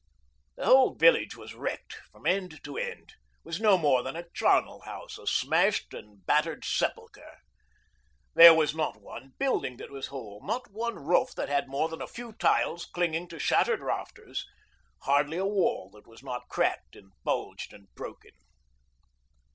[0.55, 3.13] The whole village was wrecked from end to end,
[3.43, 7.37] was no more than a charnel house, a smashed and battered sepulchre.
[8.33, 12.01] There was not one building that was whole, not one roof that had more than
[12.01, 14.43] a few tiles clinging to shattered rafters,
[15.03, 18.31] hardly a wall that was not cracked and bulged and broken.